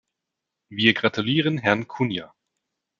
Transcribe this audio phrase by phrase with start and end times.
[0.71, 2.33] Wir gratulieren Herrn Cunha.